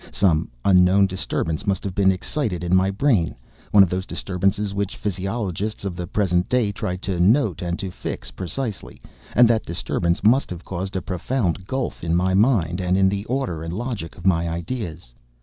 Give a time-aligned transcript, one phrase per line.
[0.11, 3.35] Some unknown disturbance must have been excited in my brain,
[3.69, 7.91] one of those disturbances which physiologists of the present day try to note and to
[7.91, 8.99] fix precisely,
[9.35, 13.25] and that disturbance must have caused a profound gulf in my mind and in the
[13.25, 15.13] order and logic of my ideas.